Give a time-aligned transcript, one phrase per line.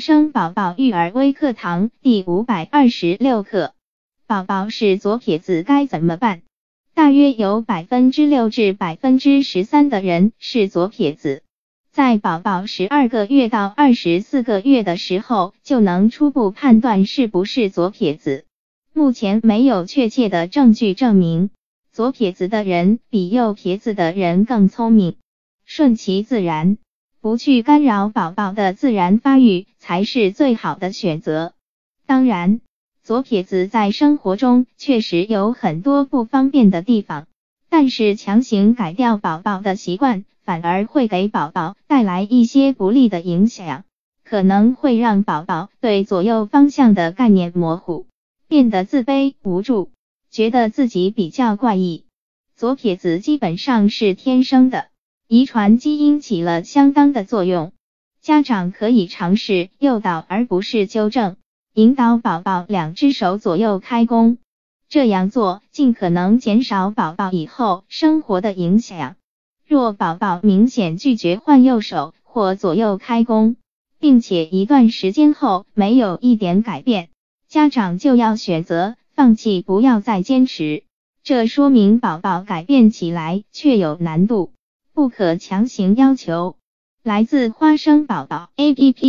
[0.00, 3.72] 生宝宝育儿微课堂第五百二十六课：
[4.26, 6.42] 宝宝是左撇子该怎么办？
[6.94, 11.42] 大约有百分之六至百分之十三的人是左撇子，
[11.92, 18.44] 在宝宝十二个月到二十四个月的时候，就能初步判断是不是左撇子。
[18.92, 21.50] 目前没有确切的证据证明
[21.92, 25.16] 左撇子的人比右撇子的人更聪明，
[25.64, 26.78] 顺其自然。
[27.26, 31.54] 不去干扰宝宝的自然发育才是最好的选择。
[32.06, 32.60] 当然，
[33.02, 37.26] 左撇子在生活中确实有很多不方便的地方，
[37.68, 43.82] 但是强行改掉宝宝的习惯，反而会给宝宝带来一些不利的影响，
[44.24, 48.06] 可能会让宝宝对左右方向的概念模糊，
[48.46, 49.90] 变得自卑无助，
[50.30, 52.04] 觉得自己比较怪异。
[52.54, 54.86] 左撇子基本上是天生的。
[55.28, 57.72] 遗传基因起了相当的作用，
[58.22, 61.34] 家长可以尝试诱导而不是纠正，
[61.74, 64.38] 引导宝宝两只手左右开弓，
[64.88, 69.16] 这样做尽可能减少宝宝以后生活的影响。
[69.66, 73.56] 若宝宝明显拒绝换右手或左右开弓，
[73.98, 77.08] 并且一段时间后没有一点改变，
[77.48, 80.84] 家长就要选择放弃，不要再坚持。
[81.24, 84.52] 这说明宝宝改变起来确有难度。
[84.96, 86.56] 不可强行要求。
[87.02, 89.06] 来自花生宝宝 APP。